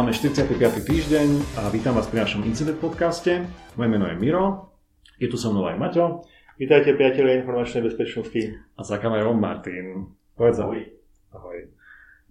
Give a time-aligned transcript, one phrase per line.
[0.00, 0.56] Máme 45.
[0.88, 1.28] týždeň
[1.60, 3.44] a vítam vás pri našom Incident podcaste.
[3.76, 4.72] Moje meno je Miro,
[5.20, 6.24] je tu so mnou aj Maťo.
[6.56, 8.48] Vítajte priatelia informačnej bezpečnosti.
[8.48, 10.08] A za kamerou Martin.
[10.40, 10.88] Povedz ahoj.
[11.36, 11.68] Ahoj.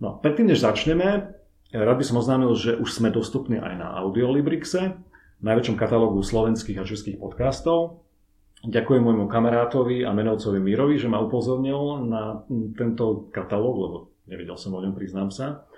[0.02, 1.30] No, predtým, než začneme,
[1.70, 4.98] rád by som oznámil, že už sme dostupní aj na Audiolibrixe,
[5.46, 8.02] najväčšom katalógu slovenských a českých podcastov.
[8.66, 12.42] Ďakujem môjmu kamarátovi a menovcovi Mirovi, že ma upozornil na
[12.74, 15.69] tento katalóg, lebo nevedel som o ňom, priznám sa.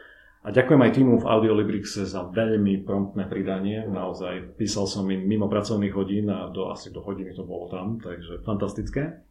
[0.42, 3.86] A ďakujem aj týmu v Audiolibrixe za veľmi promptné pridanie.
[3.86, 8.02] Naozaj písal som im mimo pracovných hodín a do, asi do hodiny to bolo tam,
[8.02, 9.22] takže fantastické.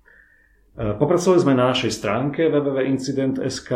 [0.79, 3.71] E, popracovali sme na našej stránke www.incident.sk,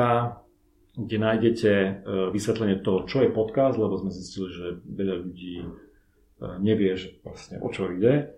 [0.95, 1.91] kde nájdete e,
[2.31, 5.67] vysvetlenie toho, čo je podcast, lebo sme zistili, že veľa ľudí e,
[6.63, 8.31] nevie, že vlastne o čo ide.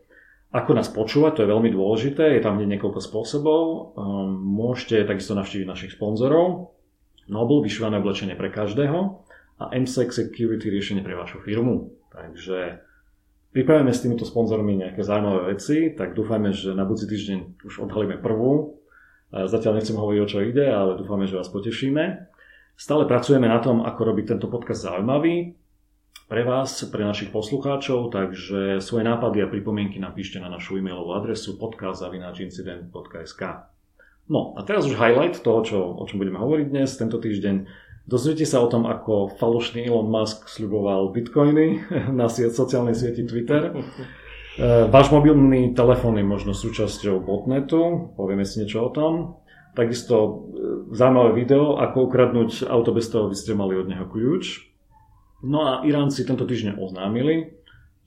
[0.56, 3.92] Ako nás počúvať, to je veľmi dôležité, je tam niekoľko spôsobov.
[4.40, 6.75] Môžete takisto navštíviť našich sponzorov,
[7.26, 9.26] Noble, vyšívané oblečenie pre každého
[9.58, 11.90] a MSEC Security riešenie pre vašu firmu.
[12.14, 12.80] Takže
[13.50, 18.22] pripravíme s týmito sponzormi nejaké zaujímavé veci, tak dúfajme, že na budúci týždeň už odhalíme
[18.22, 18.80] prvú.
[19.34, 22.30] Zatiaľ nechcem hovoriť, o čo ide, ale dúfame, že vás potešíme.
[22.76, 25.56] Stále pracujeme na tom, ako robiť tento podcast zaujímavý
[26.26, 31.54] pre vás, pre našich poslucháčov, takže svoje nápady a pripomienky napíšte na našu e-mailovú adresu
[31.58, 33.42] podcast.incident.sk.
[34.26, 37.66] No a teraz už highlight toho, čo, o čom budeme hovoriť dnes, tento týždeň.
[38.06, 41.86] Dozviete sa o tom, ako falošný Elon Musk sľuboval bitcoiny
[42.18, 43.72] na sociálnej sieti Twitter.
[44.56, 49.36] E, váš mobilný telefón je možno súčasťou botnetu, povieme si niečo o tom.
[49.76, 50.32] Takisto e,
[50.96, 54.64] zaujímavé video, ako ukradnúť auto bez toho, aby ste mali od neho kľúč.
[55.44, 57.52] No a Iránci tento týždeň oznámili,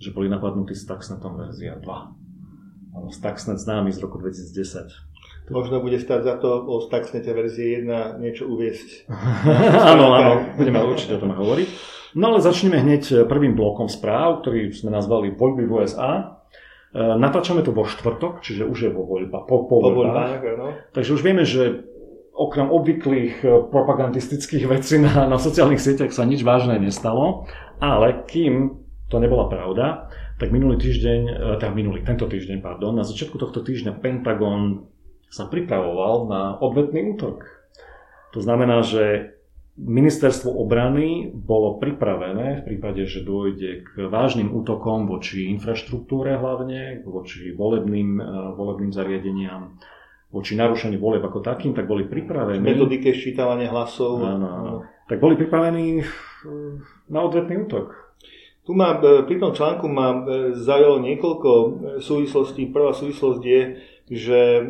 [0.01, 3.13] že boli napadnutí s Stuxnetom verzia 2.
[3.13, 4.89] Stuxnet známy z roku 2010.
[5.49, 9.09] Možno bude stať za to o Stuxnete verzie 1 niečo uviesť.
[9.93, 11.69] áno, áno, budeme určite o tom hovoriť.
[12.17, 16.41] No ale začneme hneď prvým blokom správ, ktorý sme nazvali voľby v USA.
[16.89, 20.41] E, natáčame to vo štvrtok, čiže už je vo voľba, po, po, po voľbách.
[20.57, 20.73] No.
[20.89, 21.85] Takže už vieme, že
[22.33, 27.45] okrem obvyklých e, propagandistických vecí na, na sociálnych sieťach sa nič vážne nestalo,
[27.77, 28.79] ale kým
[29.11, 33.59] to nebola pravda, tak minulý týždeň, e, teda minulý, tento týždeň, pardon, na začiatku tohto
[33.59, 34.87] týždňa Pentagon
[35.29, 37.45] sa pripravoval na odvetný útok.
[38.33, 39.33] To znamená, že
[39.79, 47.55] ministerstvo obrany bolo pripravené v prípade, že dôjde k vážnym útokom voči infraštruktúre hlavne, voči
[47.55, 48.25] volebným, eh,
[48.59, 49.79] volebným zariadeniam,
[50.29, 52.61] voči narušeniu voleb ako takým, tak boli pripravení...
[52.61, 54.19] Metodike ščítavania hlasov.
[54.19, 54.73] Áno, áno.
[55.07, 56.03] Tak boli pripravení
[57.13, 57.95] na odvetný útok.
[58.67, 60.27] Tu ma, eh, pri tom článku ma
[60.59, 61.49] zaujalo niekoľko
[62.03, 62.67] súvislostí.
[62.69, 63.61] Prvá súvislosť je,
[64.09, 64.61] že e,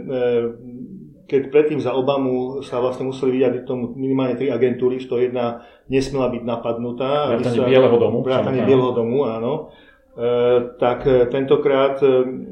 [1.25, 5.63] keď predtým za Obamu sa vlastne museli vyjadriť tomu minimálne tri agentúry, z toho jedna
[5.87, 7.33] nesmela byť napadnutá.
[7.39, 8.17] Vrátanie Bieleho domu.
[8.21, 9.53] Vrátanie Bieleho domu, áno.
[10.19, 10.31] E,
[10.75, 12.03] tak e, tentokrát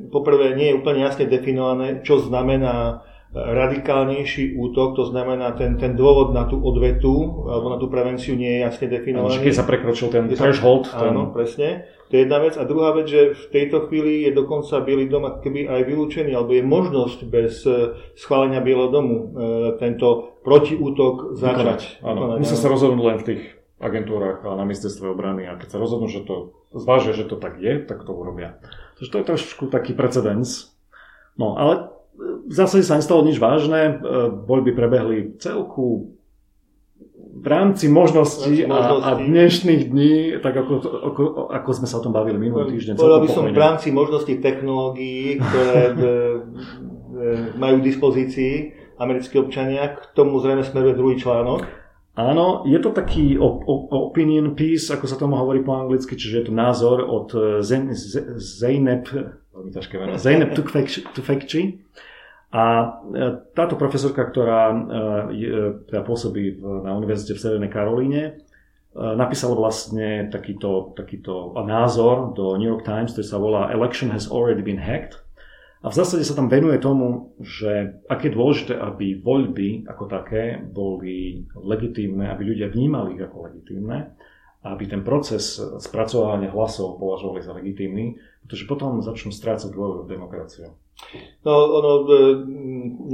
[0.09, 3.03] poprvé nie je úplne jasne definované, čo znamená
[3.37, 8.57] radikálnejší útok, to znamená ten, ten dôvod na tú odvetu alebo na tú prevenciu nie
[8.57, 9.45] je jasne definovaný.
[9.45, 10.89] Keď sa prekročil ten threshold.
[10.89, 11.13] Ten...
[11.13, 11.85] Áno, presne.
[12.07, 12.55] To je jedna vec.
[12.55, 16.55] A druhá vec, že v tejto chvíli je dokonca Bielý dom keby aj vylúčený, alebo
[16.55, 19.25] je možnosť bez e, schválenia Bieleho domu e,
[19.75, 21.99] tento protiútok začať.
[21.99, 23.41] Áno, musia sa rozhodnúť len v tých
[23.77, 27.59] agentúrach a na ministerstve obrany a keď sa rozhodnú, že to zvážia, že to tak
[27.59, 28.57] je, tak to urobia.
[28.97, 30.73] Takže to je trošku taký precedens.
[31.37, 34.01] No ale v zásade sa nestalo nič vážne.
[34.01, 36.17] E, voľby prebehli celku
[37.37, 41.23] v rámci možností a, a dnešných dní, tak ako, ako,
[41.53, 42.97] ako sme sa o tom bavili minulý týždeň.
[42.97, 47.17] Povedal by som v rámci možností technológií, ktoré v, v,
[47.61, 48.53] majú k dispozícii
[48.97, 49.93] americkí občania.
[49.93, 51.61] K tomu zrejme smeruje druhý článok.
[52.17, 56.53] Áno, je to taký opinion piece, ako sa tomu hovorí po anglicky, čiže je to
[56.57, 57.29] názor od
[58.41, 59.05] Zeynep,
[59.53, 60.57] veľmi ťažké meno, Zeynep
[61.13, 61.85] Tufekci,
[62.57, 62.89] a e,
[63.53, 64.77] táto profesorka, ktorá e,
[65.85, 68.31] teda pôsobí na univerzite v Severnej Karolíne, e,
[68.97, 74.65] napísala vlastne takýto, takýto názor do New York Times, ktorý sa volá Election has already
[74.65, 75.21] been hacked.
[75.85, 80.57] A v zásade sa tam venuje tomu, že aké je dôležité, aby voľby ako také
[80.57, 84.17] boli legitímne, aby ľudia vnímali ich ako legitímne,
[84.65, 90.73] aby ten proces spracovania hlasov považovali za legitímny, pretože potom začnú strácať dôveru v demokraciu.
[91.45, 92.23] No, ono, e,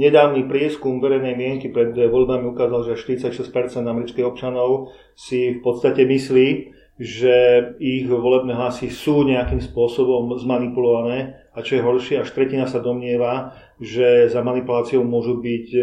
[0.00, 6.48] nedávny prieskum verejnej mienky pred voľbami ukázal, že 46% amerických občanov si v podstate myslí,
[6.94, 7.34] že
[7.82, 13.54] ich volebné hlasy sú nejakým spôsobom zmanipulované a čo je horšie, až tretina sa domnieva,
[13.82, 15.82] že za manipuláciou môžu byť e,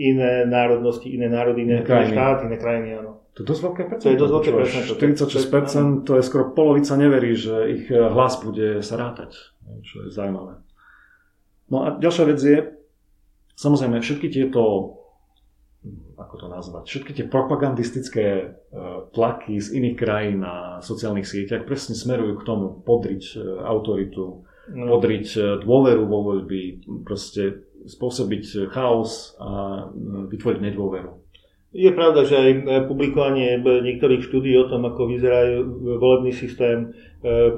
[0.00, 2.16] iné národnosti, iné národy, iné, krajiny.
[2.16, 2.88] štáty, iné krajiny.
[2.96, 3.17] Áno.
[3.38, 4.02] To je dosť veľké percento.
[4.02, 4.90] To je dosť veľké percento.
[4.98, 9.38] 46% to je skoro polovica neverí, že ich eh, hlas bude sa rátať,
[9.86, 10.58] čo je zaujímavé.
[11.70, 12.58] No a ďalšia vec je,
[13.54, 14.94] samozrejme, všetky tieto
[16.18, 18.46] ako to nazvať, všetky tie propagandistické e,
[19.14, 24.42] tlaky z iných krajín na sociálnych sieťach presne smerujú k tomu podriť e, autoritu,
[24.74, 24.84] no.
[24.98, 29.86] podriť dôveru vo voľby, proste spôsobiť chaos a
[30.26, 31.27] vytvoriť nedôveru.
[31.68, 32.52] Je pravda, že aj
[32.88, 35.60] publikovanie niektorých štúdí o tom, ako vyzerá
[36.00, 36.96] volebný systém,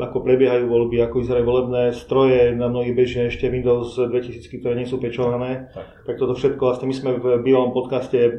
[0.03, 4.91] ako prebiehajú voľby, ako vyzerajú volebné stroje, na mnohých bežia ešte Windows 2000, ktoré nie
[4.91, 5.71] sú pečované.
[5.71, 6.11] Tak.
[6.11, 8.31] tak toto všetko, vlastne my sme v bývalom podcaste e,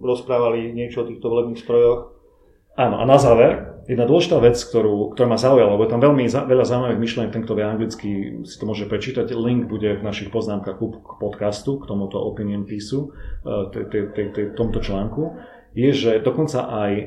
[0.00, 2.17] rozprávali niečo o týchto volebných strojoch.
[2.78, 6.30] Áno, a na záver, jedna dôležitá vec, ktorú, ktorá ma zaujala, lebo je tam veľmi
[6.30, 8.08] za, veľa zaujímavých myšlienok, ten, kto vie anglicky,
[8.46, 9.34] si to môže prečítať.
[9.34, 13.10] Link bude v našich poznámkach k podcastu, k tomuto opinion pisu,
[13.42, 15.42] e, tomto článku.
[15.74, 17.04] Je, že dokonca aj e,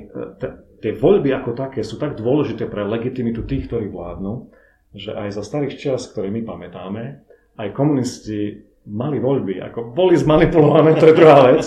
[0.83, 4.51] tie voľby ako také sú tak dôležité pre legitimitu tých, ktorí vládnu,
[4.91, 7.23] že aj za starých čas, ktoré my pamätáme,
[7.55, 8.59] aj komunisti
[8.91, 11.63] mali voľby, ako boli zmanipulované, to je druhá vec,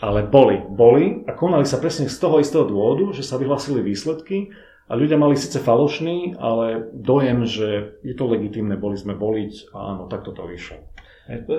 [0.00, 4.50] ale boli, boli a konali sa presne z toho istého dôvodu, že sa vyhlasili výsledky
[4.90, 9.78] a ľudia mali síce falošný, ale dojem, že je to legitimné, boli sme voliť a
[9.96, 10.82] áno, takto to vyšlo.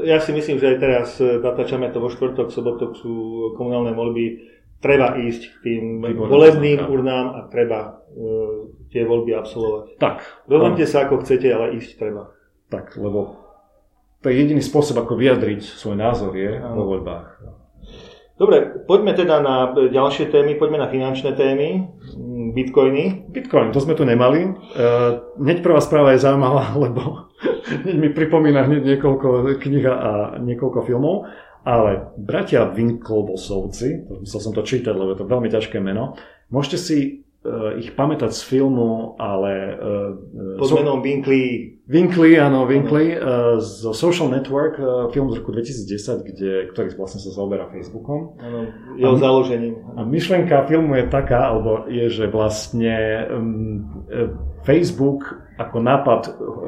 [0.06, 3.14] Ja si myslím, že aj teraz e, natáčame to vo štvrtok, sobotok sú
[3.58, 6.90] komunálne voľby, treba ísť k tým Výborné, volebným tak.
[6.94, 9.98] urnám a treba uh, tie voľby absolvovať.
[9.98, 10.46] Tak.
[10.46, 12.30] Rozhodnite sa ako chcete, ale ísť treba.
[12.70, 13.42] Tak, lebo
[14.22, 17.42] to je jediný spôsob, ako vyjadriť svoj názor je vo voľbách.
[18.36, 21.88] Dobre, poďme teda na ďalšie témy, poďme na finančné témy,
[22.20, 23.32] mm, bitcoiny.
[23.32, 24.52] Bitcoin, to sme tu nemali.
[24.76, 27.32] Uh, hneď prvá správa je zaujímavá, lebo
[27.88, 30.12] mi pripomína hneď niekoľko knih a
[30.44, 31.32] niekoľko filmov,
[31.64, 36.20] ale bratia Winklevosovci, musel som to čítať, lebo je to veľmi ťažké meno,
[36.54, 37.25] môžete si
[37.78, 39.52] ich pamätať z filmu, ale...
[39.78, 44.82] Uh, Pod menom Winkley Winkley, áno, Winkley uh, zo Social Network,
[45.14, 48.34] film z roku 2010, kde, ktorý vlastne sa zaoberá Facebookom.
[48.42, 49.78] Áno, jeho a, založením.
[49.94, 52.98] A myšlenka filmu je taká, alebo je, že vlastne
[53.30, 53.86] um,
[54.66, 56.22] Facebook ako nápad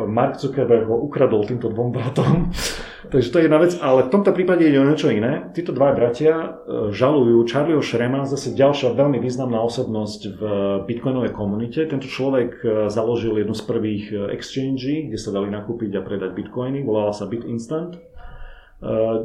[0.07, 2.53] Mark Zuckerberg ho ukradol týmto dvom bratom.
[3.11, 5.47] Takže to je jedna vec, ale v tomto prípade ide o niečo iné.
[5.55, 6.59] Títo dva bratia
[6.91, 10.41] žalujú Charlieho Shrema, zase ďalšia veľmi významná osobnosť v
[10.87, 11.87] bitcoinovej komunite.
[11.87, 12.59] Tento človek
[12.91, 14.05] založil jednu z prvých
[14.35, 17.95] exchange kde sa dali nakúpiť a predať bitcoiny, volala sa BitInstant.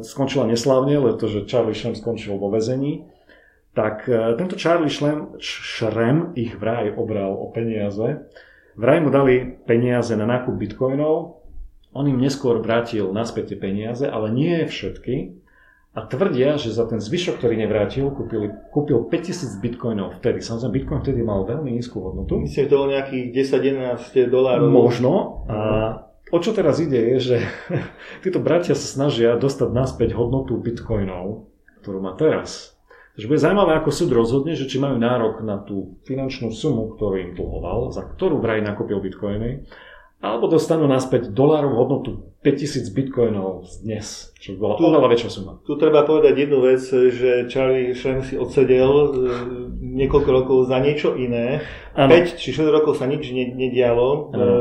[0.03, 3.03] Skončila neslávne, pretože Charlie Shrem skončil vo väzení.
[3.75, 4.07] Tak
[4.39, 8.27] tento Charlie Shrem ich vraj obral o peniaze.
[8.73, 11.43] Vraj mu dali peniaze na nákup bitcoinov,
[11.93, 15.37] on im neskôr vrátil naspäť tie peniaze, ale nie všetky.
[15.93, 20.41] A tvrdia, že za ten zvyšok, ktorý nevrátil, kúpili, kúpil 5000 bitcoinov vtedy.
[20.41, 22.41] Samozrejme, bitcoin vtedy mal veľmi nízku hodnotu.
[22.41, 23.25] Myslím, že to bolo nejakých
[24.09, 24.73] 10-11 dolárov.
[24.73, 25.45] Možno.
[25.45, 25.57] A
[26.33, 27.37] o čo teraz ide je, že
[28.25, 31.45] títo bratia sa snažia dostať naspäť hodnotu bitcoinov,
[31.85, 32.73] ktorú má teraz.
[33.13, 37.15] Takže bude zaujímavé, ako súd rozhodne, že či majú nárok na tú finančnú sumu, ktorú
[37.21, 39.69] im dlhoval, za ktorú vraj nakúpil bitcoiny,
[40.17, 45.61] alebo dostanú naspäť dolárov hodnotu 5000 bitcoinov dnes, čo bola tu, oveľa väčšia suma.
[45.61, 49.09] Tu treba povedať jednu vec, že Charlie Shrem si odsedel e,
[49.83, 51.61] niekoľko rokov za niečo iné.
[51.93, 52.17] Ano.
[52.17, 54.33] 5 či 6 rokov sa nič nedialo.
[54.33, 54.41] Ano.
[54.41, 54.57] E,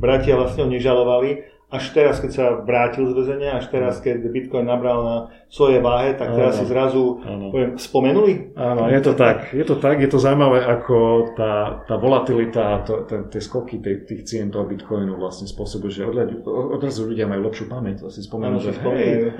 [0.00, 4.64] bratia vlastne ho nežalovali až teraz, keď sa vrátil z väzenia, až teraz, keď Bitcoin
[4.64, 5.16] nabral na
[5.46, 6.60] svoje váhe, tak teraz ano.
[6.60, 8.56] si zrazu poviem, spomenuli?
[8.58, 9.54] Áno, je to tak.
[9.54, 10.96] Je to tak, je to zaujímavé, ako
[11.38, 16.02] tá, tá volatilita, to, ten, tie skoky tých, tých cien toho Bitcoinu vlastne spôsobujú, že
[16.48, 19.36] odrazu ľudia majú lepšiu pamäť, si spomenú, že hej,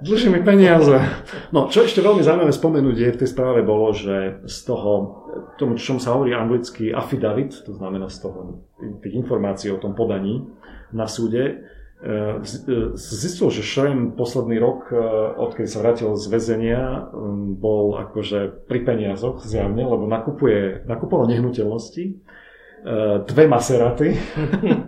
[0.00, 0.96] dlží mi peniaze.
[1.52, 4.92] No, čo ešte veľmi zaujímavé spomenúť je, v tej správe bolo, že z toho,
[5.60, 8.64] tomu, čom sa hovorí anglicky affidavit, to znamená z toho,
[9.04, 10.48] tých informácií o tom podaní,
[10.90, 11.62] na súde,
[12.96, 14.96] zistil, že Shrem posledný rok, e,
[15.36, 17.12] odkedy sa vrátil z väzenia,
[17.60, 22.04] bol akože pri peniazoch zjavne, lebo nakupuje, nakupoval nehnuteľnosti,
[23.28, 24.16] dve Maseraty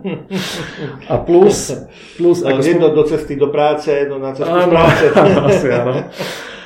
[1.13, 1.69] a plus...
[2.17, 2.97] plus ako jedno spom...
[2.97, 5.03] do cesty do práce, jedno na cestu z práce.
[5.49, 5.93] Asi, áno.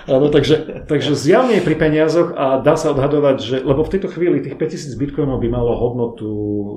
[0.08, 4.08] Áno, takže, takže zjavne je pri peniazoch a dá sa odhadovať, že, lebo v tejto
[4.08, 6.28] chvíli tých 5000 bitcoinov by malo hodnotu,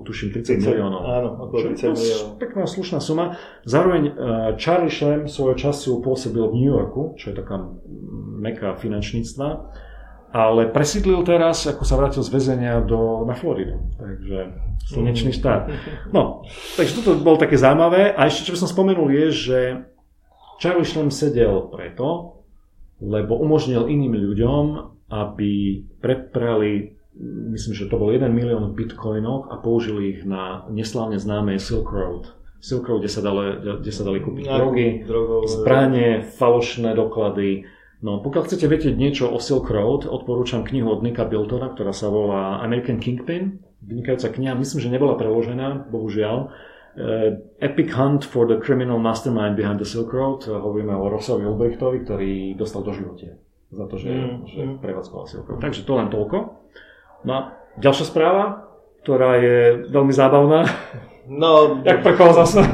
[0.03, 1.01] tuším, 30 miliónov.
[1.07, 2.29] Áno, okolo 30 miliónov.
[2.43, 3.39] Pekná slušná suma.
[3.63, 4.15] Zároveň uh,
[4.59, 7.71] Charlie Shrem svojho času pôsobil v New Yorku, čo je taká
[8.43, 9.49] meka finančníctva,
[10.35, 13.79] ale presídlil teraz, ako sa vrátil z väzenia do, na Floridu.
[13.95, 14.39] Takže
[14.91, 15.71] slnečný štát.
[16.17, 16.43] No,
[16.75, 18.11] takže toto bolo také zaujímavé.
[18.11, 19.59] A ešte, čo by som spomenul, je, že
[20.59, 22.40] Charlie Shrem sedel preto,
[23.01, 24.65] lebo umožnil iným ľuďom
[25.11, 26.95] aby preprali,
[27.51, 32.31] myslím, že to bol 1 milión bitcoinov a použili ich na neslávne známe Silk Road.
[32.63, 34.89] Silk Road, kde sa dali, kde sa dali kúpiť drogy,
[35.51, 37.67] zbranie, falošné doklady.
[38.01, 42.09] No, pokiaľ chcete vedieť niečo o Silk Road, odporúčam knihu od Nika Biltona, ktorá sa
[42.09, 43.61] volá American Kingpin.
[43.85, 46.53] Vynikajúca kniha, myslím, že nebola preložená, bohužiaľ.
[46.91, 50.43] Uh, Epic Hunt for the Criminal Mastermind Behind the Silk Road.
[50.43, 53.39] Hovoríme o Rossovi Ulbrichtovi, ktorý dostal do životie
[53.71, 54.77] za to, že, mm, že mm.
[54.83, 55.63] prevádzkoval Silk Road.
[55.63, 56.37] Takže to len toľko.
[57.23, 57.41] No a
[57.79, 58.67] ďalšia správa,
[59.07, 60.67] ktorá je veľmi zábavná.
[61.31, 61.51] No,
[61.87, 62.67] Jak prkoval zase.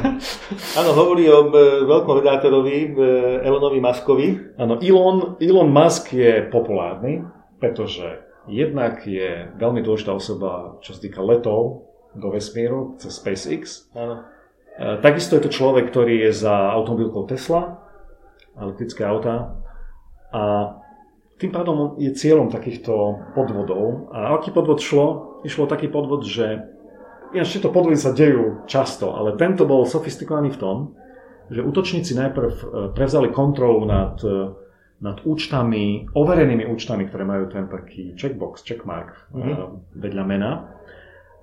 [0.73, 2.97] Áno, hovorí o e, veľkom redátorovi
[3.45, 4.27] Elonovi Muskovi.
[4.57, 7.21] Áno, Elon, Elon Musk je populárny,
[7.61, 13.89] pretože jednak je veľmi dôležitá osoba, čo sa týka letov do vesmíru cez SpaceX.
[13.91, 14.23] Áno.
[14.77, 17.81] E, takisto je to človek, ktorý je za automobilkou Tesla,
[18.55, 19.57] elektrické auta.
[20.31, 20.75] A
[21.37, 22.93] tým pádom je cieľom takýchto
[23.37, 24.09] podvodov.
[24.13, 25.39] A aký podvod šlo?
[25.45, 26.77] Išlo taký podvod, že
[27.35, 30.77] Ináč tieto podvody sa dejú často, ale tento bol sofistikovaný v tom,
[31.51, 32.63] že útočníci najprv e,
[32.95, 34.55] prevzali kontrolu nad, e,
[35.03, 39.99] nad účtami, overenými účtami, ktoré majú ten taký checkbox, checkmark mm-hmm.
[39.99, 40.51] vedľa mena.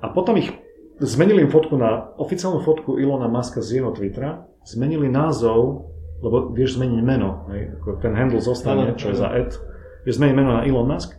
[0.04, 0.52] A potom ich
[1.00, 5.88] zmenili im fotku na oficiálnu fotku Ilona Maska z jeho Twittera, zmenili názov,
[6.20, 9.56] lebo vieš zmeniť meno, hej, ako ten handle zostane, čo je za ad,
[10.04, 11.16] vieš zmeniť meno na Elon Musk.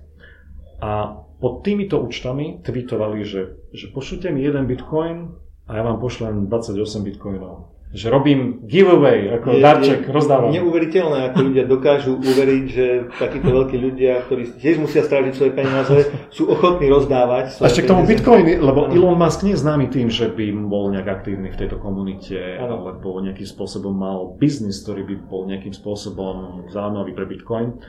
[0.85, 5.33] A pod týmito účtami tweetovali, že, že pošlite mi jeden bitcoin
[5.65, 7.74] a ja vám pošlem 28 bitcoinov.
[7.95, 10.51] Že robím giveaway, ako je, darček, je rozdávam.
[10.51, 12.85] Neuveriteľné, ako ľudia dokážu uveriť, že
[13.15, 17.55] takíto veľkí ľudia, ktorí tiež musia strážiť svoje peniaze, sú ochotní rozdávať.
[17.63, 18.91] A ešte k tomu bitcoiny, lebo ano.
[18.91, 22.83] Elon Musk nie je známy tým, že by bol nejak aktívny v tejto komunite, ano.
[22.83, 27.79] alebo nejakým spôsobom mal biznis, ktorý by bol nejakým spôsobom zaujímavý pre bitcoin.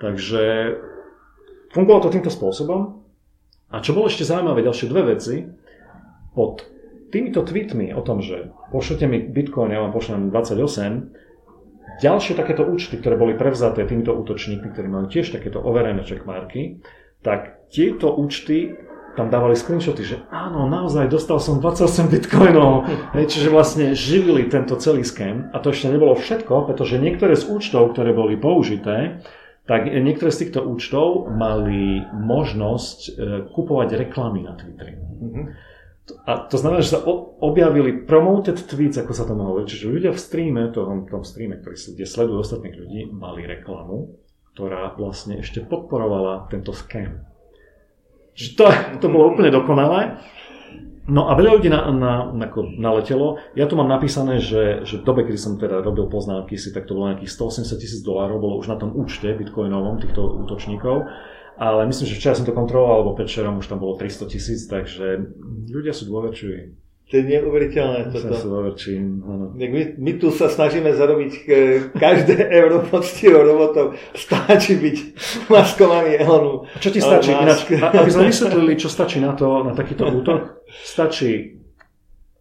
[0.00, 0.72] Takže
[1.76, 3.04] fungovalo to týmto spôsobom.
[3.68, 5.44] A čo bolo ešte zaujímavé, ďalšie dve veci,
[6.32, 6.64] pod
[7.10, 12.96] týmito tweetmi o tom, že pošlete mi bitcoin, ja vám pošlem 28, ďalšie takéto účty,
[12.96, 16.80] ktoré boli prevzaté týmito útočníkmi, ktorí majú tiež takéto overené checkmarky,
[17.20, 18.78] tak tieto účty
[19.18, 22.86] tam dávali screenshoty, že áno, naozaj dostal som 28 bitcoinov.
[23.18, 25.50] Hej, čiže vlastne živili tento celý scam.
[25.50, 29.20] A to ešte nebolo všetko, pretože niektoré z účtov, ktoré boli použité,
[29.66, 33.10] tak niektoré z týchto účtov mali možnosť e,
[33.50, 34.94] kupovať reklamy na Twitteri.
[34.98, 35.44] Mm-hmm.
[36.26, 37.04] A to znamená, že sa
[37.40, 39.66] objavili promoted tweets, ako sa to hovorí.
[39.66, 44.18] Čiže ľudia v streame, tom, tom streame, ktorý, kde sledujú ostatných ľudí, mali reklamu,
[44.54, 47.26] ktorá vlastne ešte podporovala tento scam.
[48.34, 48.64] Čiže to,
[49.02, 50.20] to bolo úplne dokonalé.
[51.10, 52.46] No a veľa ľudí na, na, na,
[52.78, 53.42] naletelo.
[53.58, 56.86] Ja tu mám napísané, že, že v dobe, kedy som teda robil poznámky si, tak
[56.86, 61.10] to bolo nejakých 180 tisíc dolárov, bolo už na tom účte bitcoinovom týchto útočníkov.
[61.60, 65.28] Ale myslím, že včera som to kontroloval, alebo predčerom už tam bolo 300 tisíc, takže
[65.68, 66.72] ľudia sú dôverčiví.
[67.10, 68.14] To je neuveriteľné.
[68.14, 68.32] Toto.
[68.32, 69.50] Sa áno.
[69.52, 69.66] My,
[69.98, 71.38] my tu sa snažíme zarobiť e,
[71.90, 73.98] každé euro poctivou robotou.
[74.14, 74.96] Stačí byť
[75.50, 76.70] maskovaný Elonu.
[76.78, 77.34] Čo ti stačí?
[77.34, 80.64] Ináč, aby sme vysvetlili, čo stačí na, to, na takýto útok,
[80.94, 81.59] stačí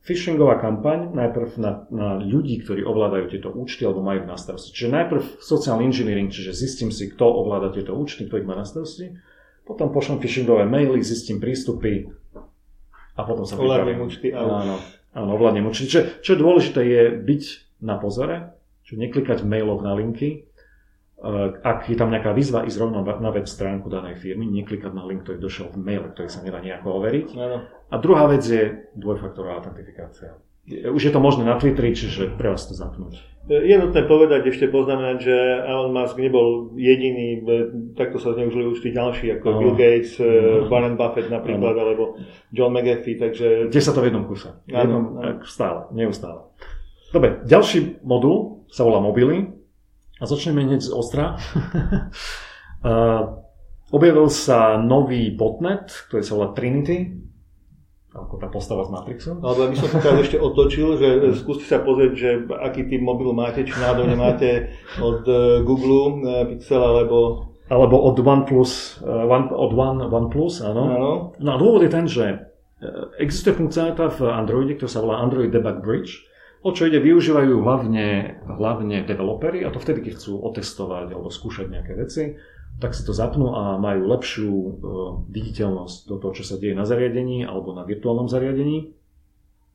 [0.09, 4.73] phishingová kampaň, najprv na, na ľudí, ktorí ovládajú tieto účty alebo majú na starosti.
[4.73, 8.65] Čiže najprv sociálny engineering, čiže zistím si, kto ovláda tieto účty, kto ich má na
[8.65, 9.13] starosti.
[9.69, 12.09] Potom pošlem phishingové maily, zistím prístupy,
[13.19, 14.31] a potom sa Ovládnem účty.
[14.31, 14.79] Áno,
[15.11, 15.91] áno, ovládnem účty.
[15.91, 17.43] Čo, čo je dôležité je byť
[17.83, 18.55] na pozore,
[18.87, 20.48] čo neklikať v mailoch na linky,
[21.63, 25.27] ak je tam nejaká výzva, ísť rovno na web stránku danej firmy, neklikať na link,
[25.27, 27.27] ktorý došiel v mail, ktorý sa nedá nejako overiť.
[27.35, 27.57] Ano.
[27.91, 30.39] A druhá vec je dvojfaktorová autentifikácia.
[30.69, 33.17] Už je to možné na Twitteri, čiže pre vás to zapnúť.
[33.49, 35.35] Je nutné povedať, ešte poznamenať, že
[35.65, 37.41] Elon Musk nebol jediný,
[37.97, 39.57] takto sa zneužili už tí ďalší, ako no.
[39.57, 40.69] Bill Gates, no.
[40.69, 41.81] Warren Buffett napríklad, no.
[41.81, 42.03] alebo
[42.53, 43.47] John McAfee, takže...
[43.73, 44.53] Kde sa to v jednom kuse.
[44.69, 45.41] V jednom, áno.
[45.49, 46.45] Stále, neustále.
[47.09, 49.58] Dobre, ďalší modul sa volá mobily
[50.19, 51.39] a začneme hneď z ostra.
[53.91, 57.29] objavil sa nový botnet, ktorý sa volá Trinity,
[58.09, 59.37] ako tá postava z Matrixu.
[59.41, 63.31] Ale by som to teraz ešte otočil, že skúste sa pozrieť, že aký typ mobil
[63.37, 67.49] máte, či náhodou nemáte od uh, Google uh, Pixel alebo...
[67.69, 70.83] Alebo od OnePlus, uh, one, od One, OnePlus, áno.
[70.89, 71.11] áno.
[71.37, 72.49] No a dôvod je ten, že
[73.19, 76.23] existuje funkcionalita v Androide, ktorá sa volá Android Debug Bridge,
[76.63, 81.71] o čo ide, využívajú hlavne, hlavne developery, a to vtedy, keď chcú otestovať alebo skúšať
[81.71, 82.23] nejaké veci
[82.79, 84.71] tak si to zapnú a majú lepšiu uh,
[85.27, 88.95] viditeľnosť do toho, čo sa deje na zariadení alebo na virtuálnom zariadení.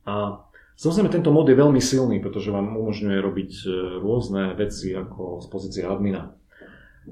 [0.09, 0.41] A
[0.73, 5.47] samozrejme tento mod je veľmi silný, pretože vám umožňuje robiť uh, rôzne veci ako z
[5.53, 6.33] pozície admina.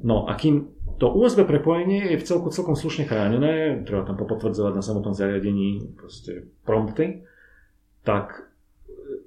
[0.01, 4.73] No a kým to USB prepojenie je v celku celkom slušne chránené, treba tam popotvrdzovať
[4.73, 7.21] na samotnom zariadení proste prompty,
[8.01, 8.49] tak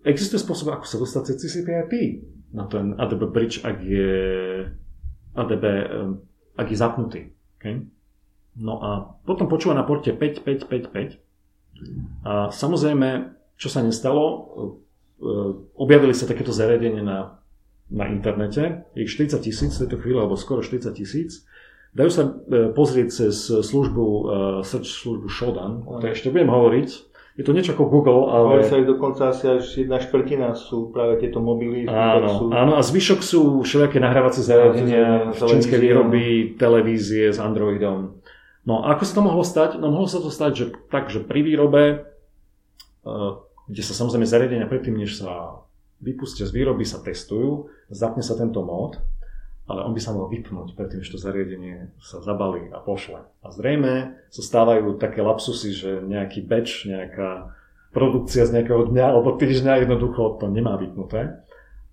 [0.07, 1.93] existuje spôsob, ako sa dostať cez TCP IP
[2.55, 4.15] na ten ADB bridge, ak je
[5.35, 5.65] ADB,
[6.57, 7.21] ak je zapnutý.
[7.59, 7.83] Okay?
[8.57, 11.21] No a potom počúva na porte 5555
[12.25, 14.41] a samozrejme, čo sa nestalo, e,
[15.77, 17.37] objavili sa takéto zariadenie na,
[17.93, 21.45] na internete, ich 40 tisíc v tejto chvíli, alebo skoro 40 tisíc,
[21.97, 22.33] Dajú sa e,
[22.77, 24.05] pozrieť cez službu,
[24.69, 26.89] search službu Shodan, o ktorej ešte budem hovoriť.
[27.37, 28.65] Je to niečo ako Google, ale...
[28.65, 31.85] Ale sa aj dokonca asi až jedna štvrtina sú práve tieto mobily.
[31.85, 32.45] Áno, sú...
[32.49, 38.25] áno, a zvyšok sú všelijaké nahrávacie zariadenia, čínske výroby, televízie s Androidom.
[38.65, 39.77] No a ako sa to mohlo stať?
[39.77, 42.09] No mohlo sa to stať, že tak, že pri výrobe,
[43.05, 45.61] uh, kde sa samozrejme zariadenia predtým, než sa
[46.01, 48.97] vypustia z výroby, sa testujú, zapne sa tento mód
[49.67, 53.27] ale on by sa mal vypnúť predtým, než to zariadenie sa zabalí a pošle.
[53.43, 57.51] A zrejme sa stávajú také lapsusy, že nejaký batch, nejaká
[57.91, 61.43] produkcia z nejakého dňa alebo týždňa jednoducho to nemá vypnuté.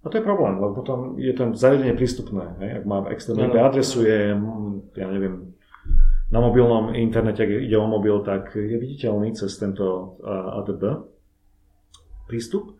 [0.04, 2.46] A to je problém, lebo potom je to zariadenie prístupné.
[2.60, 2.70] Hej?
[2.80, 4.36] Ak má externú no, adresu, je,
[5.00, 5.56] ja neviem,
[6.28, 10.18] na mobilnom internete, ak ide o mobil, tak je viditeľný cez tento
[10.60, 11.08] ADB
[12.28, 12.76] prístup.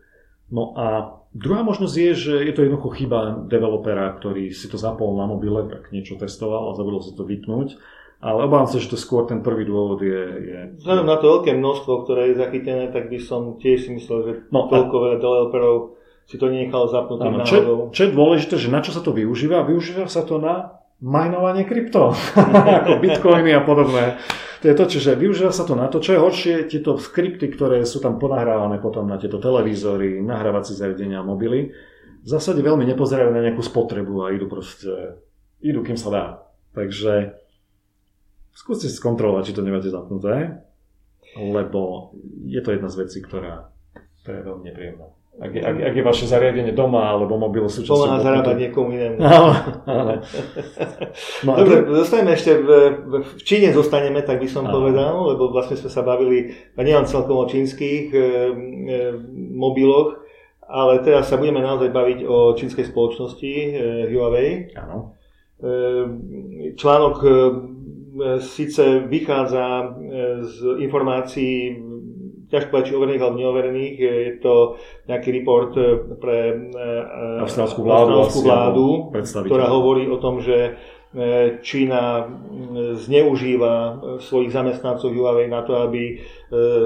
[0.52, 5.18] No a druhá možnosť je, že je to jednoducho chyba developera, ktorý si to zapol
[5.18, 7.76] na mobile, ak niečo testoval a zabudol si to vypnúť.
[8.24, 10.22] Ale obávam sa, že to skôr ten prvý dôvod je...
[10.48, 10.58] je...
[10.80, 14.32] Vzhľadom na to veľké množstvo, ktoré je zachytené, tak by som tiež si myslel, že
[14.48, 15.76] no, toľko veľa developerov
[16.24, 17.56] si to nenechalo zapnúť áno, čo,
[17.92, 19.68] čo je dôležité, že na čo sa to využíva?
[19.68, 22.16] Využíva sa to na minovanie krypto,
[22.80, 24.16] ako bitcoiny a podobné.
[24.64, 27.84] To je to, čiže využíva sa to na to, čo je horšie, tieto skripty, ktoré
[27.84, 31.68] sú tam ponahrávané potom na tieto televízory, nahrávacie zariadenia, mobily,
[32.24, 35.20] v zásade veľmi nepozerajú na nejakú spotrebu a idú proste,
[35.60, 36.24] idú kým sa dá.
[36.72, 37.36] Takže
[38.56, 40.64] skúste si skontrolovať, či to nemáte zapnuté,
[41.36, 42.16] lebo
[42.48, 43.68] je to jedna z vecí, ktorá
[44.24, 45.12] to je veľmi nepríjemná.
[45.34, 48.06] Ak je, ak, ak je vaše zariadenie doma alebo mobil súčasťou...
[48.06, 49.18] Pomáha zarábať niekomu inému.
[49.34, 49.50] Áno,
[49.82, 50.14] áno.
[51.42, 51.90] No, Dobre, to...
[52.06, 52.68] zostaneme ešte v,
[53.10, 54.78] v Číne zostaneme, tak by som áno.
[54.78, 58.24] povedal, lebo vlastne sme sa bavili nielen celkom o čínskych e, e,
[59.58, 60.22] mobiloch,
[60.70, 63.68] ale teraz sa budeme naozaj baviť o čínskej spoločnosti e,
[64.14, 64.70] Huawei.
[64.78, 65.18] Áno.
[65.58, 65.70] E,
[66.78, 67.30] článok e,
[68.38, 69.86] síce vychádza e,
[70.46, 71.82] z informácií
[72.54, 73.94] ťažko povedať, či overených alebo neoverených.
[73.98, 74.78] Je to
[75.10, 76.38] nejaký report eh, pre
[76.70, 78.86] eh, austrálskú vládu, austrálskú vládu
[79.50, 82.30] ktorá hovorí o tom, že eh, Čína
[82.94, 83.74] zneužíva
[84.22, 86.22] svojich zamestnancov Huawei na to, aby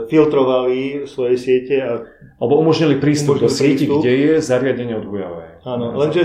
[0.08, 2.00] filtrovali svoje siete a
[2.38, 5.58] alebo umožnili prístup umožnili do sieti, kde je zariadenie od Huawei.
[5.66, 6.22] Áno, lenže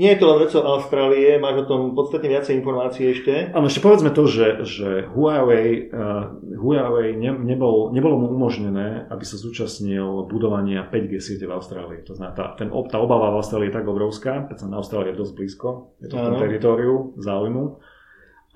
[0.00, 3.52] nie je to len vecou Austrálie, máš o tom podstatne viacej informácií ešte.
[3.52, 9.24] Áno, ešte povedzme to, že, že Huawei, uh, Huawei ne, nebol, nebolo mu umožnené, aby
[9.28, 12.00] sa zúčastnil budovania 5G siete v Austrálii.
[12.08, 15.20] To znamená, tá, ten, tá obava v Austrálii je tak obrovská, sa na Austrálii je
[15.20, 15.68] dosť blízko,
[16.00, 17.64] je to v tom teritoriu záujmu.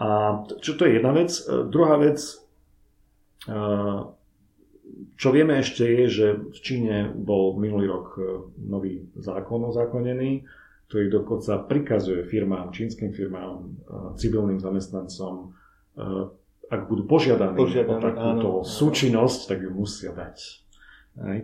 [0.01, 0.09] A
[0.65, 1.29] čo to je jedna vec.
[1.45, 2.25] Uh, druhá vec,
[3.53, 4.17] uh,
[5.21, 6.27] čo vieme ešte je, že
[6.57, 8.17] v Číne bol minulý rok
[8.57, 10.64] nový zákon ozákonený,
[10.95, 15.51] ktorý dokonca prikazuje firmám, čínskym firmám, eh, civilným zamestnancom,
[15.99, 16.31] eh,
[16.71, 18.63] ak budú požiadaní, požiadaní o takúto áno.
[18.63, 20.63] súčinnosť, tak ju musia dať.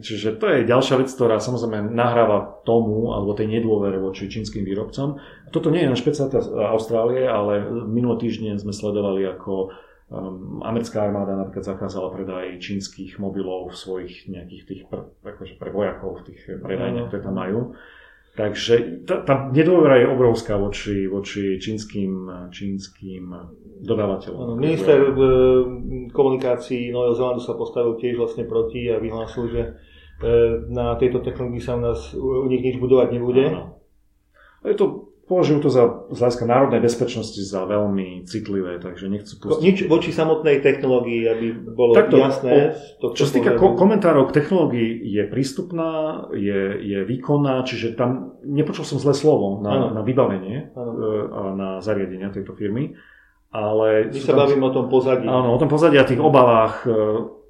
[0.03, 5.23] Čiže to je ďalšia vec, ktorá samozrejme nahráva tomu alebo tej nedôvere voči čínskym výrobcom.
[5.55, 6.43] Toto nie je na špeciálta
[6.75, 9.71] Austrálie, ale minulý týždeň sme sledovali, ako
[10.11, 15.71] um, americká armáda napríklad zakázala predaj čínskych mobilov v svojich nejakých tých, pr- akože pre
[15.71, 17.71] vojakov v tých predajniach, ktoré tam majú.
[18.41, 23.29] Takže tá, tá nedôvera je obrovská voči, voči čínskym, čínskym
[23.85, 24.57] dodávateľom.
[24.57, 25.21] Minister v
[26.09, 29.71] komunikácii Nového Zelandu sa postavil tiež vlastne proti a vyhlásil, že e,
[30.73, 33.45] na tejto technológii sa u nás u nich nič budovať nebude.
[33.53, 33.77] Áno.
[34.65, 39.63] Je to považujú to za z hľadiska národnej bezpečnosti za veľmi citlivé, takže nechcú pustiť.
[39.63, 42.75] Nič voči samotnej technológii, aby bolo Takto, jasné.
[42.99, 48.43] O, čo sa týka ko- komentárov k technológii, je prístupná, je, je výkonná, čiže tam
[48.43, 50.93] nepočul som zlé slovo na, na vybavenie ano.
[50.99, 52.99] E, a na zariadenia tejto firmy.
[53.55, 55.27] Ale My sa tam, bavíme o tom pozadí.
[55.31, 56.95] Áno, o tom pozadí a tých obavách, e,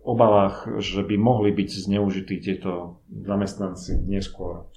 [0.05, 4.69] obavách, že by mohli byť zneužití tieto zamestnanci neskôr.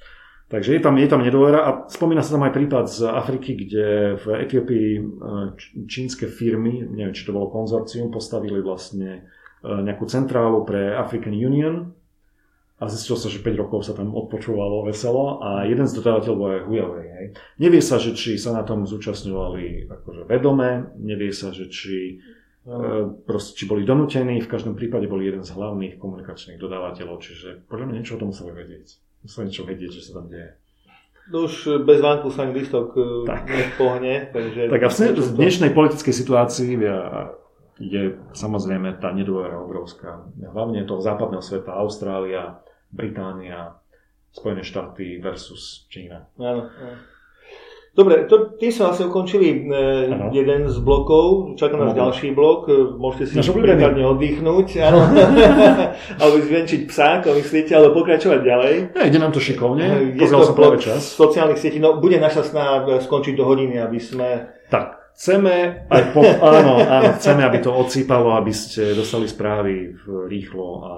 [0.53, 4.21] Takže je tam, je tam nedôvera a spomína sa tam aj prípad z Afriky, kde
[4.21, 5.03] v Etiópii e,
[5.89, 9.21] čínske firmy, neviem, či to bolo konzorcium, postavili vlastne e,
[9.65, 11.89] nejakú centrálu pre African Union
[12.77, 16.49] a zistilo sa, že 5 rokov sa tam odpočúvalo veselo a jeden z dodávateľov bol
[16.53, 17.07] aj Huawei.
[17.09, 17.27] Hej.
[17.57, 22.21] Nevie sa, že či sa na tom zúčastňovali akože vedome, nevie sa, že či,
[22.69, 22.77] e,
[23.25, 27.89] proste, či boli donútení, v každom prípade boli jeden z hlavných komunikačných dodávateľov, čiže podľa
[27.89, 29.12] mňa niečo o tom museli vedieť.
[29.23, 30.59] Museli niečo vedieť, že sa tam deje.
[31.31, 33.47] No už bez vánku sa listok e, tak.
[33.79, 34.27] pohne.
[34.35, 37.31] Takže tak a v dnešnej politickej situácii ja,
[37.79, 40.27] je samozrejme tá nedôvera obrovská.
[40.35, 42.59] Hlavne toho západného sveta, Austrália,
[42.91, 43.79] Británia,
[44.35, 46.27] Spojené štáty versus Čína.
[46.35, 46.97] Áno, áno.
[47.93, 49.57] Dobre, to, tým sme vlastne ukončili e,
[50.33, 55.13] jeden z blokov, čaká nás ďalší blok, e, môžete si prípadne oddychnúť, áno,
[56.17, 58.75] alebo zvenčiť psa, ako myslíte, alebo pokračovať ďalej.
[58.97, 61.05] Ja, ide nám to šikovne, e, je to sa blok čas.
[61.05, 64.41] sociálnych sietí, no bude naša snaha skončiť do hodiny, aby sme...
[64.73, 69.93] Tak, chceme aj po, áno, áno, chceme, aby to odsýpalo, aby ste dostali správy
[70.25, 70.93] rýchlo a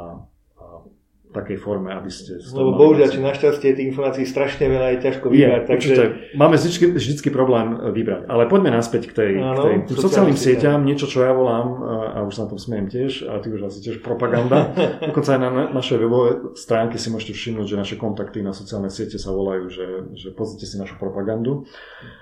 [1.35, 2.39] takej forme, aby ste...
[2.39, 5.61] Lebo bohužiaľ, či našťastie tých informácií strašne veľa je ťažko vybrať.
[5.61, 5.93] Je, takže...
[6.39, 8.31] Máme vždy, vždycky problém e, vybrať.
[8.31, 10.79] Ale poďme naspäť k, tej, ano, k tej tým sociálnym sieťam.
[10.87, 11.67] Niečo, čo ja volám,
[12.15, 14.71] a už sa na tom smiem tiež, a ty už asi tiež propaganda.
[15.11, 19.19] Dokonca aj na našej webovej stránke si môžete všimnúť, že naše kontakty na sociálne siete
[19.19, 21.67] sa volajú, že, že pozrite si našu propagandu.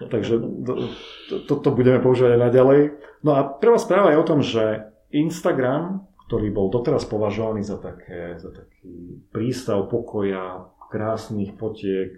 [0.01, 0.41] Takže
[1.29, 2.81] toto to, to budeme používať aj naďalej.
[3.21, 8.39] No a prvá správa je o tom, že Instagram ktorý bol doteraz považovaný za, také,
[8.39, 12.13] za taký prístav pokoja, krásnych potiek,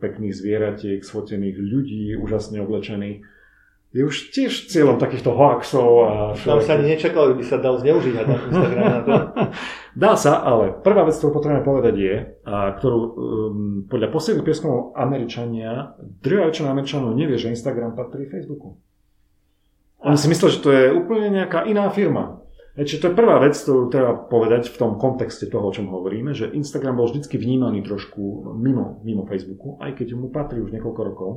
[0.00, 3.20] pekných zvieratiek, sfotených ľudí, úžasne oblečených,
[3.96, 5.90] je už tiež cieľom takýchto hoaxov.
[6.04, 8.84] A Tam sa ani nečakalo, by sa dal zneužiť na Instagram.
[8.84, 9.12] Na to.
[10.04, 13.14] Dá sa, ale prvá vec, ktorú potrebujeme povedať je, a ktorú um,
[13.88, 18.76] podľa posledných prieskumov Američania, druhá väčšina Američanov nevie, že Instagram patrí Facebooku.
[20.04, 22.44] Oni si mysleli, že to je úplne nejaká iná firma.
[22.76, 26.36] Čiže to je prvá vec, ktorú treba povedať v tom kontexte toho, o čom hovoríme,
[26.36, 31.00] že Instagram bol vždy vnímaný trošku mimo, mimo Facebooku, aj keď mu patrí už niekoľko
[31.00, 31.32] rokov.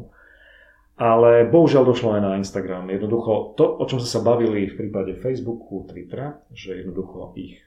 [0.99, 2.91] Ale bohužiaľ došlo aj na Instagram.
[2.91, 7.63] Jednoducho to, o čom sme sa bavili v prípade Facebooku, Twittera, že jednoducho ich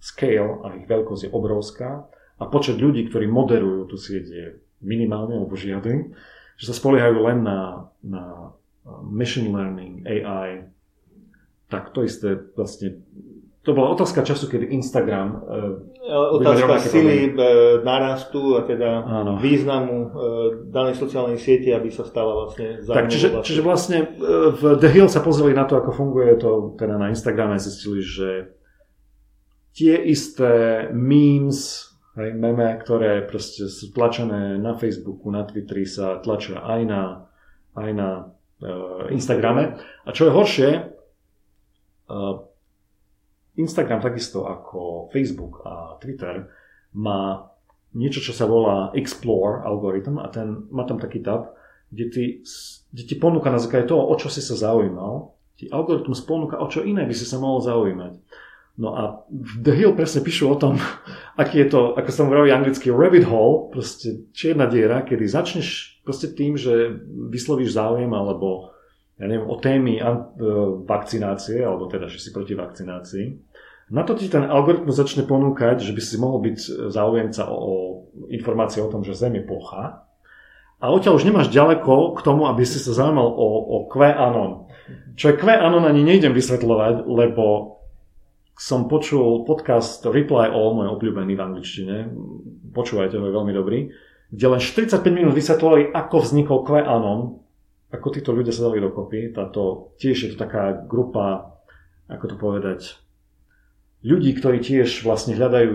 [0.00, 2.08] scale a ich veľkosť je obrovská
[2.40, 4.46] a počet ľudí, ktorí moderujú tú sieť je
[4.80, 6.08] minimálne alebo žiadny,
[6.56, 8.56] že sa spoliehajú len na, na
[9.04, 10.64] machine learning, AI,
[11.70, 13.00] tak to isté vlastne
[13.60, 15.28] to bola otázka času, kedy Instagram...
[15.44, 19.36] Uh, otázka sily uh, narastu a teda Áno.
[19.36, 20.10] významu uh,
[20.72, 23.46] danej sociálnej siete, aby sa stala vlastne tak, čiže, vlastne.
[23.46, 23.98] čiže vlastne
[24.56, 28.48] v The Hill sa pozreli na to, ako funguje to teda na Instagrame, zistili, že
[29.76, 31.84] tie isté memes,
[32.16, 37.02] hej, meme, ktoré proste sú tlačené na Facebooku, na Twitteri, sa tlačia aj na,
[37.76, 38.08] aj na
[38.64, 39.76] uh, Instagrame.
[40.08, 40.70] A čo je horšie,
[43.58, 46.48] Instagram takisto ako Facebook a Twitter
[46.96, 47.50] má
[47.94, 51.58] niečo, čo sa volá Explore algoritm a ten má tam taký tab,
[51.90, 52.24] kde ti,
[52.94, 56.70] kde ti ponúka na základe toho, o čo si sa zaujímal, ti algoritmus ponúka, o
[56.70, 58.14] čo iné by si sa mohol zaujímať.
[58.80, 59.02] No a
[59.60, 60.78] The Hill presne píšu o tom,
[61.42, 66.30] aký je to, ako sa hovorí anglicky, rabbit hole, proste čierna diera, kedy začneš proste
[66.30, 68.72] tým, že vyslovíš záujem alebo
[69.20, 70.04] ja neviem, o témy e,
[70.88, 73.26] vakcinácie, alebo teda, že si proti vakcinácii.
[73.92, 77.74] Na to ti ten algoritmus začne ponúkať, že by si mohol byť záujemca o, o
[78.32, 80.08] informácie o tom, že Zem je plocha.
[80.80, 84.72] A odtiaľ už nemáš ďaleko k tomu, aby si sa zaujímal o, o QAnon.
[85.12, 87.76] Čo je QAnon ani nejdem vysvetľovať, lebo
[88.56, 91.96] som počul podcast Reply All, môj obľúbený v angličtine,
[92.72, 93.92] počúvajte ho, je veľmi dobrý,
[94.32, 97.40] kde len 45 minút vysvetľovali, ako vznikol QAnon,
[97.90, 99.34] ako títo ľudia sa dali dokopy.
[99.34, 101.58] Táto, tiež je to taká grupa,
[102.06, 102.80] ako to povedať,
[104.06, 105.70] ľudí, ktorí tiež vlastne hľadajú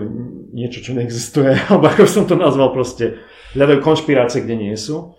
[0.56, 3.20] niečo, čo neexistuje, alebo ako som to nazval proste,
[3.52, 5.14] hľadajú konšpirácie, kde nie sú.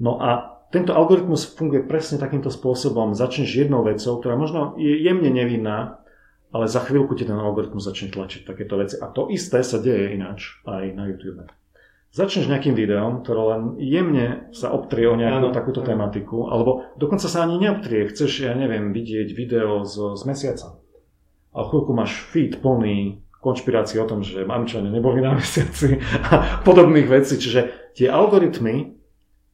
[0.00, 3.16] No a tento algoritmus funguje presne takýmto spôsobom.
[3.16, 6.04] Začneš jednou vecou, ktorá možno je jemne nevinná,
[6.52, 8.96] ale za chvíľku ti ten algoritmus začne tlačiť takéto veci.
[9.00, 11.44] A to isté sa deje ináč aj na YouTube
[12.12, 15.88] začneš nejakým videom, ktoré len jemne sa obtrie o nejakú ano, takúto ano.
[15.92, 20.68] tematiku, alebo dokonca sa ani neobtrie, chceš, ja neviem, vidieť video z, z mesiaca.
[21.52, 27.08] A chvíľku máš feed plný konšpirácií o tom, že mamčania neboli na mesiaci a podobných
[27.08, 27.38] vecí.
[27.38, 28.94] Čiže tie algoritmy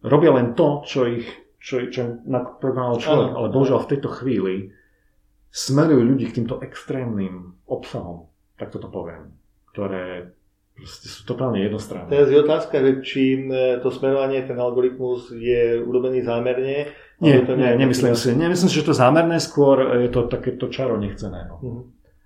[0.05, 4.55] robia len to, čo ich čo, čo naprogramoval človek, ano, ale bohužiaľ v tejto chvíli
[5.49, 8.29] smerujú ľudí k týmto extrémnym obsahom,
[8.61, 9.33] tak toto poviem,
[9.73, 10.34] ktoré
[10.75, 12.11] Proste sú totálne jednostranné.
[12.11, 16.91] Teraz je otázka, že či e, to smerovanie, ten algoritmus je urobený zámerne.
[17.23, 18.35] Nie, to nie, nemyslím si.
[18.35, 21.47] Nemyslím si, že to zámerné, skôr je to takéto čaro nechcené.
[21.47, 21.57] No.
[21.63, 21.83] Uh-huh.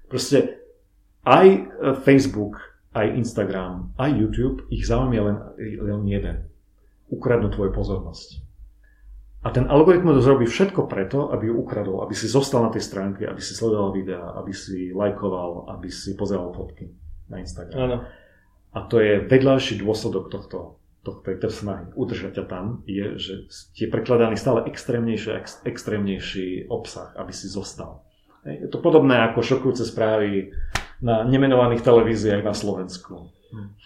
[0.08, 0.64] Proste
[1.28, 1.60] aj e,
[2.00, 2.56] Facebook
[2.98, 5.36] aj Instagram, aj YouTube, ich záujem je len,
[5.84, 6.36] len jeden.
[7.12, 8.28] Ukradnúť tvoju pozornosť.
[9.46, 13.22] A ten algoritmus robí všetko preto, aby ju ukradol, aby si zostal na tej stránke,
[13.22, 16.90] aby si sledoval videá, aby si lajkoval, aby si pozeral fotky
[17.30, 17.78] na Instagram.
[17.78, 17.96] Ano.
[18.76, 23.34] A to je vedľajší dôsledok tohto, tohto tejto snahy udržať ťa tam, je, že
[23.74, 28.04] je prekladaný stále extrémnejší, ex, extrémnejší obsah, aby si zostal.
[28.44, 30.52] Je to podobné ako šokujúce správy
[31.00, 33.30] na nemenovaných televíziách na Slovensku.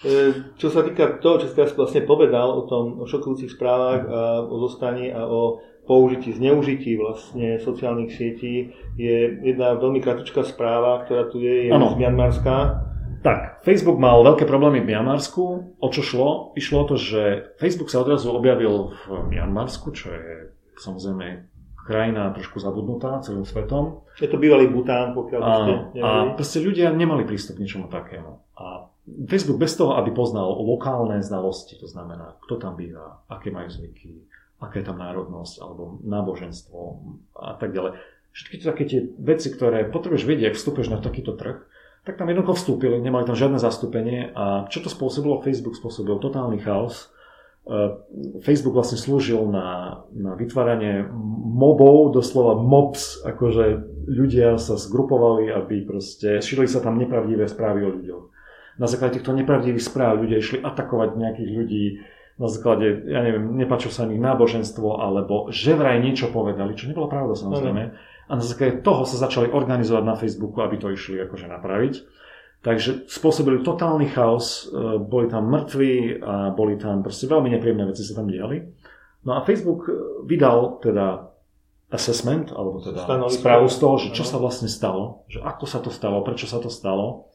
[0.03, 4.03] E, čo sa týka toho, čo si teraz vlastne povedal o tom o šokujúcich správach
[4.07, 11.03] a o zostaní a o použití, zneužití vlastne sociálnych sietí, je jedna veľmi kratučká správa,
[11.07, 11.95] ktorá tu je, je ano.
[11.95, 12.87] z Mianmarska.
[13.23, 15.43] Tak, Facebook mal veľké problémy v Mianmarsku.
[15.79, 16.29] O čo šlo?
[16.59, 20.51] Išlo o to, že Facebook sa odrazu objavil v Mianmarsku, čo je
[20.83, 21.47] samozrejme
[21.87, 24.07] krajina trošku zabudnutá celým svetom.
[24.19, 28.43] Je to bývalý Bután, pokiaľ a, ste A proste ľudia nemali prístup k ničomu takému.
[28.59, 28.87] A
[29.27, 34.19] Facebook bez toho, aby poznal lokálne znalosti, to znamená, kto tam býva, aké majú zvyky,
[34.63, 36.79] aká je tam národnosť alebo náboženstvo
[37.39, 37.99] a tak ďalej.
[38.33, 41.67] Všetky to také tie veci, ktoré potrebuješ vedieť, ak vstúpeš na takýto trh,
[42.03, 45.43] tak tam jednoducho vstúpili, nemali tam žiadne zastúpenie a čo to spôsobilo?
[45.43, 47.15] Facebook spôsobil totálny chaos.
[47.63, 47.99] E,
[48.43, 51.07] Facebook vlastne slúžil na, na vytváranie
[51.53, 57.91] mobov, doslova mobs, akože ľudia sa zgrupovali, aby proste šírili sa tam nepravdivé správy o
[57.95, 58.25] ľuďoch
[58.79, 61.85] na základe týchto nepravdivých správ ľudia išli atakovať nejakých ľudí
[62.41, 67.07] na základe, ja neviem, nepáčilo sa im náboženstvo, alebo že vraj niečo povedali, čo nebola
[67.07, 67.93] pravda samozrejme.
[68.31, 71.95] A na základe toho sa začali organizovať na Facebooku, aby to išli akože napraviť.
[72.63, 78.07] Takže spôsobili totálny chaos, e, boli tam mŕtvi a boli tam proste veľmi nepríjemné veci
[78.07, 78.63] sa tam diali.
[79.27, 79.91] No a Facebook
[80.27, 81.35] vydal teda
[81.91, 85.91] assessment, alebo teda správu z toho, že čo sa vlastne stalo, že ako sa to
[85.91, 87.31] stalo, prečo sa to stalo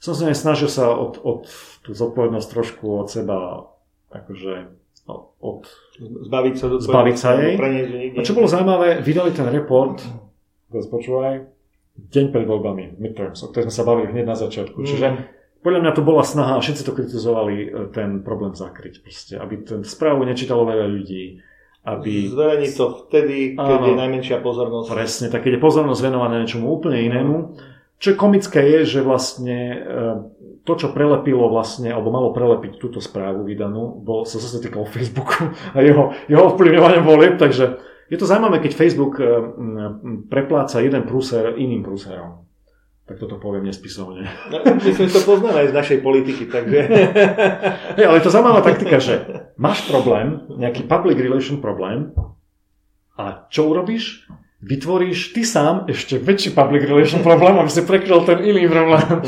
[0.00, 1.44] som sa snažil sa od, od
[1.84, 3.68] tú zodpovednosť trošku od seba
[4.08, 4.79] akože
[5.40, 5.64] od,
[6.00, 7.54] zbaviť sa, do zbaviť sa jej.
[8.14, 10.04] A čo bolo zaujímavé, vydali ten report,
[10.70, 11.48] počúvaj,
[11.96, 14.78] deň pred voľbami, midterms, o ktorých sme sa bavili hneď na začiatku.
[14.80, 14.86] Mm.
[14.86, 15.06] Čiže
[15.60, 19.04] podľa mňa to bola snaha, všetci to kritizovali, e, ten problém zakryť.
[19.04, 21.44] Proste, aby ten správu nečítalo veľa ľudí.
[21.84, 22.28] Aby...
[22.28, 24.88] Zverejniť to vtedy, keď Áno, je najmenšia pozornosť.
[24.92, 27.36] Presne, tak keď je pozornosť venovaná niečomu úplne inému.
[27.36, 29.78] Mm čo komické je, že vlastne e,
[30.64, 35.50] to, čo prelepilo vlastne, alebo malo prelepiť túto správu vydanú, bol, sa zase týkalo Facebooku
[35.76, 39.26] a jeho, jeho ovplyvňovania volieb, takže je to zaujímavé, keď Facebook e,
[40.26, 42.42] prepláca jeden prúser iným prúserom.
[43.06, 44.26] Tak toto poviem nespisovne.
[44.50, 46.78] No, myslím, že to poznáme aj z našej politiky, takže...
[47.98, 49.14] hey, ale je to zaujímavá taktika, že
[49.58, 52.14] máš problém, nejaký public relation problém
[53.18, 54.26] a čo urobíš?
[54.60, 59.24] Vytvoríš ty sám ešte väčší public relation problém, aby si prekryl ten iný problém.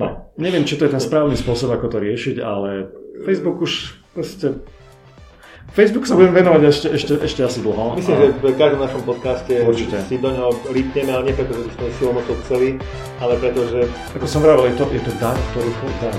[0.00, 2.88] No, neviem, či to je ten správny spôsob, ako to riešiť, ale
[3.28, 4.64] Facebook už proste...
[5.72, 7.96] Facebook sa budem venovať ešte, ešte, ešte asi dlho.
[7.96, 8.20] Myslím, a...
[8.20, 10.04] že v každom našom podcaste Určite.
[10.04, 12.68] si do neho lítneme, ale nie preto, že by sme silou mocou chceli,
[13.20, 13.80] ale preto, že...
[14.16, 16.16] Ako som vravel, je to, je to dar, ktorý dar.